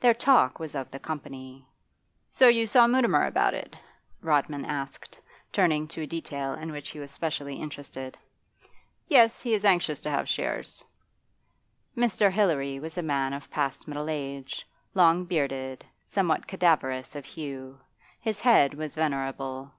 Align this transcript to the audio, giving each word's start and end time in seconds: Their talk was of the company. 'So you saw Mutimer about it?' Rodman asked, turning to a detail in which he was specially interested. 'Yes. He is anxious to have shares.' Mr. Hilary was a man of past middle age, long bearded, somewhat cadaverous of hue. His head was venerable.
Their 0.00 0.12
talk 0.12 0.58
was 0.58 0.74
of 0.74 0.90
the 0.90 0.98
company. 0.98 1.64
'So 2.30 2.46
you 2.48 2.66
saw 2.66 2.86
Mutimer 2.86 3.24
about 3.24 3.54
it?' 3.54 3.74
Rodman 4.20 4.66
asked, 4.66 5.18
turning 5.50 5.88
to 5.88 6.02
a 6.02 6.06
detail 6.06 6.52
in 6.52 6.72
which 6.72 6.90
he 6.90 6.98
was 6.98 7.10
specially 7.10 7.56
interested. 7.56 8.18
'Yes. 9.08 9.40
He 9.40 9.54
is 9.54 9.64
anxious 9.64 10.02
to 10.02 10.10
have 10.10 10.28
shares.' 10.28 10.84
Mr. 11.96 12.30
Hilary 12.30 12.80
was 12.80 12.98
a 12.98 13.02
man 13.02 13.32
of 13.32 13.50
past 13.50 13.88
middle 13.88 14.10
age, 14.10 14.68
long 14.92 15.24
bearded, 15.24 15.86
somewhat 16.04 16.46
cadaverous 16.46 17.16
of 17.16 17.24
hue. 17.24 17.80
His 18.20 18.40
head 18.40 18.74
was 18.74 18.94
venerable. 18.94 19.72